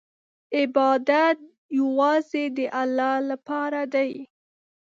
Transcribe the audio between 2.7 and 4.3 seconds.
الله لپاره دی.